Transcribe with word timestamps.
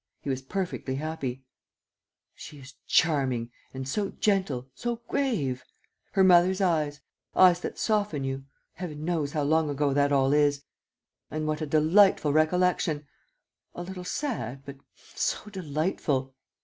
He 0.23 0.31
was 0.31 0.41
perfectly 0.41 0.95
happy: 0.95 1.43
"She 2.33 2.57
is 2.57 2.73
charming... 2.87 3.51
and 3.71 3.87
so 3.87 4.09
gentle, 4.19 4.67
so 4.73 5.03
grave! 5.07 5.63
Her 6.13 6.23
mother's 6.23 6.59
eyes, 6.59 7.01
eyes 7.35 7.59
that 7.59 7.77
soften 7.77 8.23
you... 8.23 8.45
Heavens, 8.73 9.33
how 9.33 9.43
long 9.43 9.69
ago 9.69 9.93
that 9.93 10.11
all 10.11 10.33
is! 10.33 10.63
And 11.29 11.45
what 11.45 11.61
a 11.61 11.67
delightful 11.67 12.33
recollection! 12.33 13.05
A 13.75 13.83
little 13.83 14.03
sad, 14.03 14.65
but 14.65 14.77
so 15.13 15.51
delightful!" 15.51 16.33